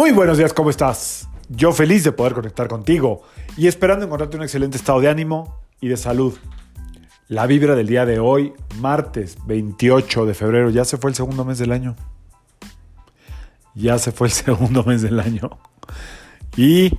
Muy 0.00 0.12
buenos 0.12 0.38
días, 0.38 0.54
¿cómo 0.54 0.70
estás? 0.70 1.28
Yo 1.50 1.72
feliz 1.72 2.04
de 2.04 2.12
poder 2.12 2.32
conectar 2.32 2.68
contigo 2.68 3.20
y 3.58 3.66
esperando 3.66 4.06
encontrarte 4.06 4.38
un 4.38 4.42
excelente 4.42 4.78
estado 4.78 4.98
de 4.98 5.10
ánimo 5.10 5.60
y 5.78 5.88
de 5.88 5.98
salud. 5.98 6.38
La 7.28 7.46
vibra 7.46 7.74
del 7.74 7.86
día 7.86 8.06
de 8.06 8.18
hoy, 8.18 8.54
martes 8.78 9.36
28 9.44 10.24
de 10.24 10.32
febrero, 10.32 10.70
ya 10.70 10.86
se 10.86 10.96
fue 10.96 11.10
el 11.10 11.16
segundo 11.16 11.44
mes 11.44 11.58
del 11.58 11.70
año. 11.70 11.96
Ya 13.74 13.98
se 13.98 14.10
fue 14.10 14.28
el 14.28 14.32
segundo 14.32 14.84
mes 14.84 15.02
del 15.02 15.20
año. 15.20 15.50
Y 16.56 16.96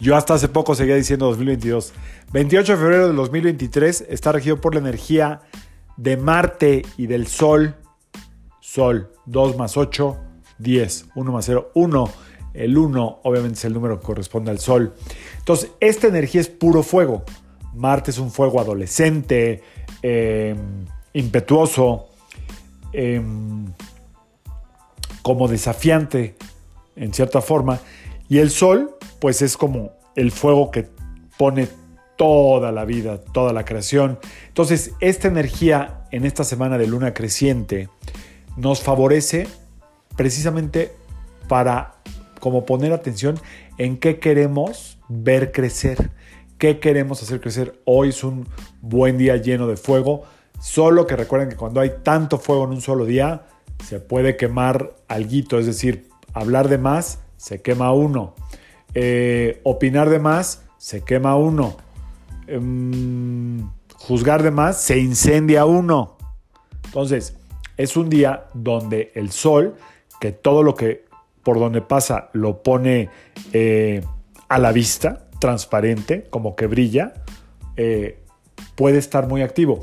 yo 0.00 0.16
hasta 0.16 0.32
hace 0.32 0.48
poco 0.48 0.74
seguía 0.74 0.94
diciendo 0.94 1.26
2022. 1.26 1.92
28 2.32 2.72
de 2.72 2.78
febrero 2.78 3.06
del 3.08 3.16
2023 3.16 4.06
está 4.08 4.32
regido 4.32 4.58
por 4.58 4.72
la 4.72 4.80
energía 4.80 5.42
de 5.98 6.16
Marte 6.16 6.86
y 6.96 7.08
del 7.08 7.26
Sol. 7.26 7.74
Sol, 8.62 9.12
2 9.26 9.58
más 9.58 9.76
8, 9.76 10.16
10. 10.56 11.08
1 11.14 11.30
más 11.30 11.44
0, 11.44 11.72
1 11.74 12.27
el 12.58 12.76
1 12.76 13.20
obviamente 13.22 13.58
es 13.58 13.64
el 13.64 13.72
número 13.72 14.00
que 14.00 14.06
corresponde 14.06 14.50
al 14.50 14.58
Sol. 14.58 14.94
Entonces, 15.38 15.70
esta 15.80 16.08
energía 16.08 16.40
es 16.40 16.48
puro 16.48 16.82
fuego. 16.82 17.24
Marte 17.74 18.10
es 18.10 18.18
un 18.18 18.32
fuego 18.32 18.60
adolescente, 18.60 19.62
em, 20.02 20.84
impetuoso, 21.12 22.08
em, 22.92 23.66
como 25.22 25.46
desafiante 25.46 26.36
en 26.96 27.14
cierta 27.14 27.40
forma. 27.40 27.78
Y 28.28 28.38
el 28.38 28.50
Sol, 28.50 28.96
pues 29.20 29.40
es 29.42 29.56
como 29.56 29.92
el 30.16 30.32
fuego 30.32 30.70
que 30.72 30.88
pone 31.36 31.68
toda 32.16 32.72
la 32.72 32.84
vida, 32.84 33.18
toda 33.22 33.52
la 33.52 33.64
creación. 33.64 34.18
Entonces, 34.48 34.92
esta 35.00 35.28
energía 35.28 36.06
en 36.10 36.24
esta 36.24 36.42
semana 36.42 36.76
de 36.76 36.88
luna 36.88 37.14
creciente 37.14 37.88
nos 38.56 38.82
favorece 38.82 39.46
precisamente 40.16 40.92
para 41.46 41.97
como 42.48 42.64
poner 42.64 42.94
atención 42.94 43.38
en 43.76 43.98
qué 43.98 44.18
queremos 44.20 44.96
ver 45.10 45.52
crecer, 45.52 46.10
qué 46.56 46.80
queremos 46.80 47.22
hacer 47.22 47.42
crecer. 47.42 47.78
Hoy 47.84 48.08
es 48.08 48.24
un 48.24 48.48
buen 48.80 49.18
día 49.18 49.36
lleno 49.36 49.66
de 49.66 49.76
fuego, 49.76 50.22
solo 50.58 51.06
que 51.06 51.14
recuerden 51.14 51.50
que 51.50 51.56
cuando 51.56 51.82
hay 51.82 51.92
tanto 52.02 52.38
fuego 52.38 52.64
en 52.64 52.70
un 52.70 52.80
solo 52.80 53.04
día, 53.04 53.42
se 53.84 54.00
puede 54.00 54.38
quemar 54.38 54.94
algo, 55.08 55.58
es 55.58 55.66
decir, 55.66 56.08
hablar 56.32 56.70
de 56.70 56.78
más, 56.78 57.18
se 57.36 57.60
quema 57.60 57.92
uno, 57.92 58.34
eh, 58.94 59.60
opinar 59.62 60.08
de 60.08 60.18
más, 60.18 60.62
se 60.78 61.04
quema 61.04 61.36
uno, 61.36 61.76
em, 62.46 63.68
juzgar 63.94 64.42
de 64.42 64.50
más, 64.50 64.80
se 64.80 64.98
incendia 64.98 65.66
uno. 65.66 66.16
Entonces, 66.86 67.36
es 67.76 67.94
un 67.94 68.08
día 68.08 68.46
donde 68.54 69.12
el 69.14 69.32
sol, 69.32 69.76
que 70.18 70.32
todo 70.32 70.62
lo 70.62 70.74
que 70.74 71.07
por 71.42 71.58
donde 71.58 71.80
pasa 71.80 72.30
lo 72.32 72.62
pone 72.62 73.08
eh, 73.52 74.02
a 74.48 74.58
la 74.58 74.72
vista, 74.72 75.28
transparente, 75.40 76.26
como 76.30 76.56
que 76.56 76.66
brilla, 76.66 77.14
eh, 77.76 78.18
puede 78.74 78.98
estar 78.98 79.26
muy 79.26 79.42
activo. 79.42 79.80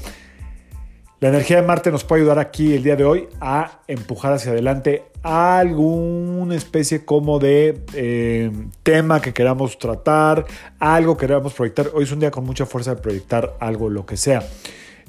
La 1.22 1.30
energía 1.30 1.56
de 1.58 1.67
Marte 1.67 1.92
nos 1.92 2.03
puede 2.03 2.22
ayudar 2.22 2.39
aquí 2.39 2.73
el 2.73 2.83
día 2.83 2.95
de 2.95 3.06
hoy 3.06 3.28
a 3.39 3.80
empujar 3.88 4.33
hacia 4.33 4.52
adelante 4.52 5.06
alguna 5.23 6.56
especie 6.56 7.06
como 7.06 7.39
de 7.39 7.83
eh, 7.94 8.52
tema 8.83 9.22
que 9.22 9.33
queramos 9.33 9.80
tratar, 9.80 10.45
algo 10.78 11.17
que 11.17 11.26
queramos 11.26 11.53
proyectar. 11.53 11.89
Hoy 11.94 12.03
es 12.03 12.11
un 12.11 12.20
día 12.20 12.31
con 12.31 12.45
mucha 12.45 12.66
fuerza 12.66 12.95
de 12.95 13.02
proyectar 13.02 13.56
algo, 13.59 13.89
lo 13.89 14.06
que 14.06 14.17
sea. 14.17 14.44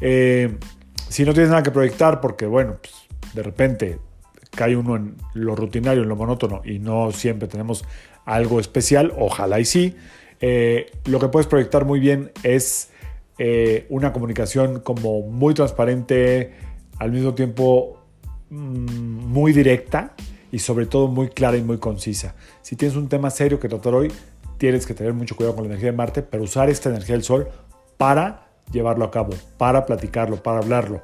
si 0.01 1.25
no 1.25 1.33
tienes 1.33 1.51
nada 1.51 1.63
que 1.63 1.71
proyectar, 1.71 2.21
porque 2.21 2.47
bueno, 2.47 2.77
pues, 2.81 2.95
de 3.35 3.43
repente 3.43 3.99
cae 4.57 4.75
uno 4.77 4.97
en 4.97 5.15
lo 5.35 5.55
rutinario, 5.55 6.03
en 6.03 6.09
lo 6.09 6.17
monótono 6.17 6.63
y 6.65 6.81
no 6.81 7.13
siempre 7.13 7.47
tenemos 7.47 7.85
algo 8.25 8.59
especial, 8.59 9.13
ojalá 9.17 9.61
y 9.61 9.65
sí. 9.65 9.95
Eh, 10.41 10.91
lo 11.05 11.21
que 11.21 11.29
puedes 11.29 11.47
proyectar 11.47 11.85
muy 11.85 12.01
bien 12.01 12.33
es 12.43 12.91
eh, 13.39 13.87
una 13.89 14.13
comunicación 14.13 14.81
como 14.81 15.23
muy 15.23 15.55
transparente, 15.55 16.55
al 16.99 17.13
mismo 17.13 17.35
tiempo 17.35 18.01
mm, 18.51 18.57
muy 18.57 19.53
directa 19.53 20.15
y 20.51 20.59
sobre 20.59 20.87
todo 20.87 21.09
muy 21.09 21.29
clara 21.29 21.57
y 21.57 21.63
muy 21.63 21.79
concisa. 21.79 22.35
Si 22.63 22.77
tienes 22.77 22.97
un 22.97 23.09
tema 23.09 23.31
serio 23.31 23.61
que 23.61 23.69
tratar 23.69 23.95
hoy, 23.95 24.11
tienes 24.59 24.87
que 24.87 24.95
tener 24.95 25.13
mucho 25.13 25.37
cuidado 25.37 25.55
con 25.55 25.65
la 25.65 25.69
energía 25.69 25.91
de 25.91 25.97
Marte, 25.97 26.23
pero 26.23 26.45
usar 26.45 26.71
esta 26.71 26.89
energía 26.89 27.15
del 27.15 27.25
Sol 27.25 27.49
para 27.97 28.49
llevarlo 28.73 29.05
a 29.05 29.11
cabo, 29.11 29.35
para 29.59 29.87
platicarlo, 29.87 30.43
para 30.43 30.59
hablarlo. 30.59 31.03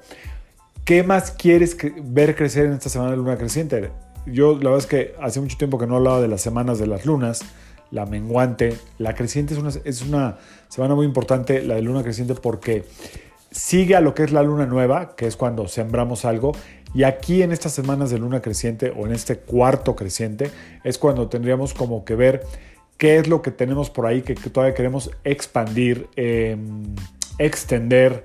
¿Qué 0.84 1.04
más 1.04 1.31
quieres 1.31 1.76
ver 2.03 2.34
crecer 2.34 2.66
en 2.66 2.72
esta 2.72 2.88
semana 2.88 3.12
de 3.12 3.16
luna 3.16 3.38
creciente? 3.38 3.91
Yo 4.26 4.54
la 4.54 4.70
verdad 4.70 4.78
es 4.78 4.87
que 4.87 5.15
hace 5.20 5.41
mucho 5.41 5.56
tiempo 5.56 5.78
que 5.78 5.87
no 5.87 5.94
hablaba 5.94 6.20
de 6.20 6.26
las 6.26 6.41
semanas 6.41 6.81
de 6.81 6.88
las 6.88 7.06
lunas, 7.06 7.43
la 7.93 8.04
menguante, 8.04 8.76
la 8.98 9.15
creciente 9.15 9.54
es 9.84 10.03
una, 10.03 10.38
semana 10.69 10.97
muy 10.97 11.06
importante, 11.06 11.62
la 11.62 11.76
de 11.76 11.82
luna 11.82 12.03
creciente, 12.03 12.34
porque 12.34 12.84
sigue 13.53 13.94
a 13.94 14.00
lo 14.00 14.12
que 14.12 14.25
es 14.25 14.32
la 14.32 14.42
luna 14.42 14.66
nueva, 14.66 15.15
que 15.15 15.28
es 15.28 15.37
cuando 15.37 15.69
sembramos 15.69 16.25
algo, 16.25 16.50
y 16.94 17.04
aquí 17.04 17.42
en 17.42 17.53
estas 17.53 17.72
semanas 17.72 18.10
de 18.10 18.19
luna 18.19 18.42
creciente 18.42 18.92
o 18.97 19.06
en 19.06 19.12
este 19.12 19.38
cuarto 19.38 19.94
creciente 19.94 20.50
es 20.82 20.98
cuando 20.98 21.28
tendríamos 21.28 21.75
como 21.75 22.04
que 22.04 22.16
ver 22.16 22.44
qué 22.97 23.19
es 23.19 23.28
lo 23.28 23.41
que 23.41 23.53
tenemos 23.53 23.88
por 23.88 24.06
ahí 24.06 24.22
que, 24.22 24.34
todavía 24.34 24.75
queremos 24.75 25.12
expandir, 25.22 26.09
em, 26.16 26.82
extender, 27.38 28.25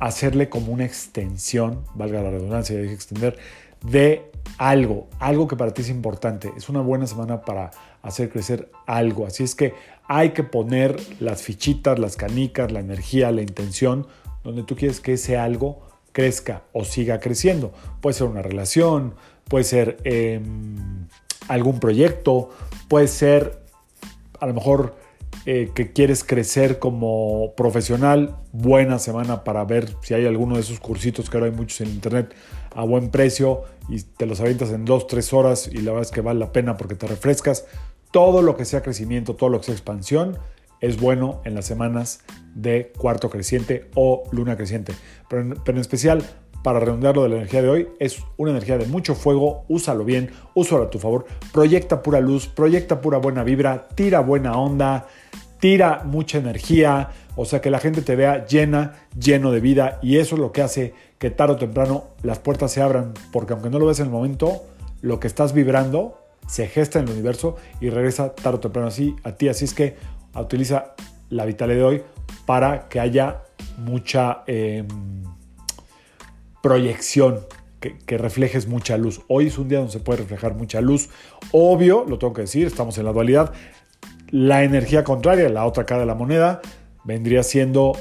hacerle 0.00 0.48
como 0.48 0.72
una 0.72 0.84
extensión, 0.84 1.84
valga 1.94 2.22
la 2.22 2.30
redundancia, 2.30 2.76
de 2.76 2.92
extender, 2.92 3.38
de 3.84 4.30
algo, 4.56 5.08
algo 5.18 5.46
que 5.48 5.56
para 5.56 5.72
ti 5.72 5.82
es 5.82 5.90
importante. 5.90 6.52
Es 6.56 6.68
una 6.68 6.80
buena 6.80 7.06
semana 7.06 7.42
para 7.42 7.70
hacer 8.02 8.30
crecer 8.30 8.70
algo. 8.86 9.26
Así 9.26 9.44
es 9.44 9.54
que 9.54 9.74
hay 10.06 10.30
que 10.30 10.42
poner 10.42 10.96
las 11.20 11.42
fichitas, 11.42 11.98
las 11.98 12.16
canicas, 12.16 12.72
la 12.72 12.80
energía, 12.80 13.30
la 13.30 13.42
intención, 13.42 14.06
donde 14.42 14.62
tú 14.62 14.76
quieres 14.76 15.00
que 15.00 15.14
ese 15.14 15.36
algo 15.36 15.82
crezca 16.12 16.62
o 16.72 16.84
siga 16.84 17.20
creciendo. 17.20 17.72
Puede 18.00 18.14
ser 18.14 18.26
una 18.26 18.42
relación, 18.42 19.14
puede 19.44 19.64
ser 19.64 19.98
em, 20.04 21.06
algún 21.48 21.80
proyecto, 21.80 22.50
puede 22.88 23.08
ser 23.08 23.60
a 24.40 24.46
lo 24.46 24.54
mejor 24.54 24.96
eh, 25.46 25.70
que 25.74 25.92
quieres 25.92 26.24
crecer 26.24 26.78
como 26.78 27.54
profesional, 27.56 28.36
buena 28.52 28.98
semana 28.98 29.44
para 29.44 29.64
ver 29.64 29.94
si 30.02 30.14
hay 30.14 30.26
alguno 30.26 30.56
de 30.56 30.60
esos 30.60 30.80
cursitos 30.80 31.30
que 31.30 31.36
ahora 31.36 31.46
hay 31.46 31.56
muchos 31.56 31.80
en 31.80 31.88
internet 31.88 32.34
a 32.74 32.84
buen 32.84 33.10
precio 33.10 33.62
y 33.88 34.02
te 34.02 34.26
los 34.26 34.40
avientas 34.40 34.70
en 34.70 34.84
dos, 34.84 35.06
tres 35.06 35.32
horas 35.32 35.68
y 35.72 35.78
la 35.78 35.92
verdad 35.92 36.02
es 36.02 36.10
que 36.10 36.20
vale 36.20 36.40
la 36.40 36.52
pena 36.52 36.76
porque 36.76 36.94
te 36.94 37.06
refrescas. 37.06 37.66
Todo 38.10 38.42
lo 38.42 38.56
que 38.56 38.64
sea 38.64 38.82
crecimiento, 38.82 39.36
todo 39.36 39.50
lo 39.50 39.58
que 39.58 39.66
sea 39.66 39.74
expansión 39.74 40.38
es 40.80 41.00
bueno 41.00 41.40
en 41.44 41.54
las 41.54 41.66
semanas 41.66 42.20
de 42.54 42.92
cuarto 42.96 43.30
creciente 43.30 43.90
o 43.94 44.24
luna 44.32 44.56
creciente. 44.56 44.92
Pero 45.28 45.42
en 45.42 45.78
especial 45.78 46.24
para 46.62 46.80
redondearlo 46.80 47.22
de 47.22 47.28
la 47.28 47.36
energía 47.36 47.62
de 47.62 47.68
hoy, 47.68 47.88
es 47.98 48.18
una 48.36 48.50
energía 48.50 48.78
de 48.78 48.86
mucho 48.86 49.14
fuego, 49.14 49.64
úsalo 49.68 50.04
bien, 50.04 50.30
úsalo 50.54 50.84
a 50.84 50.90
tu 50.90 50.98
favor, 50.98 51.26
proyecta 51.52 52.02
pura 52.02 52.20
luz, 52.20 52.46
proyecta 52.46 53.00
pura 53.00 53.18
buena 53.18 53.44
vibra, 53.44 53.88
tira 53.94 54.20
buena 54.20 54.58
onda, 54.58 55.06
tira 55.60 56.02
mucha 56.04 56.38
energía, 56.38 57.10
o 57.36 57.44
sea 57.44 57.60
que 57.60 57.70
la 57.70 57.78
gente 57.78 58.02
te 58.02 58.16
vea 58.16 58.46
llena, 58.46 58.94
lleno 59.18 59.50
de 59.50 59.60
vida. 59.60 59.98
Y 60.02 60.18
eso 60.18 60.34
es 60.34 60.40
lo 60.40 60.52
que 60.52 60.62
hace 60.62 60.94
que 61.18 61.30
tarde 61.30 61.54
o 61.54 61.56
temprano 61.56 62.04
las 62.22 62.38
puertas 62.38 62.72
se 62.72 62.82
abran, 62.82 63.14
porque 63.32 63.52
aunque 63.52 63.70
no 63.70 63.78
lo 63.78 63.86
ves 63.86 64.00
en 64.00 64.06
el 64.06 64.12
momento, 64.12 64.64
lo 65.00 65.20
que 65.20 65.26
estás 65.26 65.52
vibrando 65.52 66.18
se 66.48 66.66
gesta 66.66 66.98
en 66.98 67.06
el 67.06 67.12
universo 67.12 67.56
y 67.80 67.90
regresa 67.90 68.34
tarde 68.34 68.56
o 68.56 68.60
temprano 68.60 68.88
así 68.88 69.14
a 69.22 69.32
ti, 69.32 69.48
así 69.48 69.64
es 69.64 69.74
que 69.74 69.96
utiliza 70.34 70.94
la 71.30 71.44
vitalidad 71.44 71.78
de 71.78 71.84
hoy 71.84 72.02
para 72.46 72.88
que 72.88 73.00
haya 73.00 73.42
mucha... 73.78 74.42
Em, 74.46 74.86
proyección, 76.62 77.40
que, 77.80 78.18
reflejes 78.18 78.66
mucha 78.66 78.96
luz. 78.96 79.20
Hoy 79.28 79.46
es 79.46 79.58
un 79.58 79.68
día 79.68 79.78
donde 79.78 79.92
se 79.92 80.00
puede 80.00 80.18
reflejar 80.18 80.54
mucha 80.54 80.80
luz. 80.80 81.08
Obvio, 81.52 82.04
lo 82.06 82.18
tengo 82.18 82.32
que 82.32 82.42
decir, 82.42 82.66
estamos 82.66 82.98
en 82.98 83.04
la 83.04 83.12
dualidad. 83.12 83.52
La 84.30 84.64
energía 84.64 85.04
contraria, 85.04 85.48
la 85.48 85.64
otra 85.64 85.86
cara 85.86 86.00
de 86.00 86.06
la 86.06 86.14
moneda, 86.14 86.60
vendría 87.04 87.42
siendo 87.42 87.96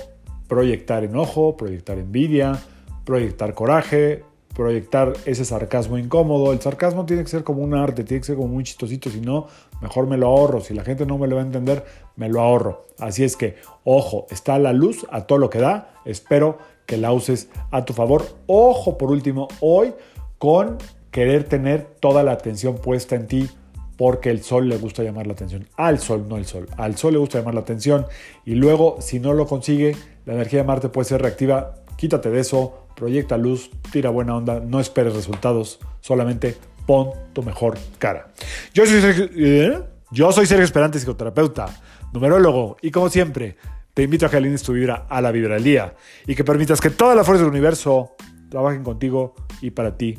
proyectar 0.47 1.03
enojo, 1.03 1.55
proyectar 1.55 1.97
envidia, 1.97 2.59
proyectar 3.05 3.53
coraje, 3.53 4.23
proyectar 4.57 5.13
ese 5.25 5.45
sarcasmo 5.45 5.99
incómodo. 5.99 6.51
El 6.51 6.59
sarcasmo 6.59 7.05
tiene 7.05 7.21
que 7.21 7.29
ser 7.29 7.43
como 7.43 7.61
un 7.61 7.75
arte, 7.75 8.03
tiene 8.03 8.21
que 8.21 8.25
ser 8.25 8.37
como 8.37 8.47
muy 8.47 8.63
chistosito, 8.63 9.11
si 9.11 9.21
no, 9.21 9.45
mejor 9.81 10.07
me 10.07 10.17
lo 10.17 10.25
ahorro. 10.25 10.61
Si 10.61 10.73
la 10.73 10.83
gente 10.83 11.05
no 11.05 11.19
me 11.19 11.27
lo 11.27 11.35
va 11.35 11.43
a 11.43 11.45
entender, 11.45 11.85
me 12.15 12.27
lo 12.27 12.41
ahorro. 12.41 12.87
Así 12.97 13.23
es 13.23 13.37
que, 13.37 13.57
ojo, 13.83 14.25
está 14.31 14.57
la 14.57 14.73
luz 14.73 15.05
a 15.11 15.27
todo 15.27 15.37
lo 15.37 15.51
que 15.51 15.59
da. 15.59 15.93
Espero 16.05 16.57
que 16.87 16.97
la 16.97 17.11
uses 17.11 17.49
a 17.69 17.85
tu 17.85 17.93
favor. 17.93 18.25
Ojo, 18.47 18.97
por 18.97 19.11
último, 19.11 19.47
hoy 19.59 19.93
con 20.39 20.79
querer 21.11 21.43
tener 21.43 21.85
toda 21.99 22.23
la 22.23 22.31
atención 22.31 22.77
puesta 22.77 23.15
en 23.15 23.27
ti 23.27 23.47
porque 23.95 24.31
el 24.31 24.41
sol 24.41 24.69
le 24.69 24.77
gusta 24.77 25.03
llamar 25.03 25.27
la 25.27 25.33
atención. 25.33 25.67
Al 25.77 25.99
sol, 25.99 26.25
no 26.27 26.35
el 26.35 26.47
sol. 26.47 26.67
Al 26.77 26.97
sol 26.97 27.13
le 27.13 27.19
gusta 27.19 27.37
llamar 27.37 27.53
la 27.53 27.61
atención. 27.61 28.07
Y 28.43 28.55
luego, 28.55 28.97
si 29.01 29.19
no 29.19 29.33
lo 29.33 29.45
consigue, 29.45 29.95
la 30.25 30.33
energía 30.33 30.61
de 30.61 30.65
Marte 30.65 30.89
puede 30.89 31.05
ser 31.05 31.21
reactiva. 31.21 31.75
Quítate 31.95 32.31
de 32.31 32.39
eso, 32.39 32.86
proyecta 32.97 33.37
luz, 33.37 33.69
tira 33.91 34.09
buena 34.09 34.35
onda, 34.35 34.59
no 34.59 34.79
esperes 34.79 35.13
resultados, 35.13 35.79
solamente 36.01 36.57
pon 36.87 37.11
tu 37.33 37.43
mejor 37.43 37.77
cara. 37.99 38.33
Yo 38.73 38.85
soy 38.85 39.01
Sergio, 39.01 39.29
¿eh? 39.35 40.63
Esperante, 40.63 40.97
psicoterapeuta, 40.97 41.67
numerólogo, 42.11 42.77
y 42.81 42.89
como 42.89 43.09
siempre, 43.09 43.55
te 43.93 44.03
invito 44.03 44.25
a 44.25 44.29
que 44.29 44.37
alines 44.37 44.63
tu 44.63 44.73
vibra 44.73 45.05
a 45.09 45.21
la 45.21 45.31
vibra 45.31 45.55
del 45.55 45.63
día 45.63 45.95
y 46.25 46.33
que 46.33 46.43
permitas 46.43 46.81
que 46.81 46.89
toda 46.89 47.13
la 47.13 47.23
fuerza 47.23 47.43
del 47.43 47.51
universo 47.51 48.15
trabajen 48.49 48.83
contigo 48.83 49.35
y 49.61 49.71
para 49.71 49.95
ti. 49.95 50.17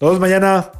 vemos 0.00 0.20
mañana. 0.20 0.70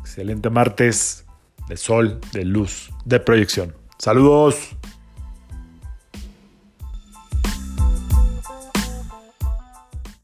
Excelente 0.00 0.48
martes 0.50 1.26
de 1.68 1.76
sol, 1.76 2.20
de 2.32 2.44
luz, 2.44 2.90
de 3.04 3.20
proyección. 3.20 3.74
Saludos. 3.98 4.76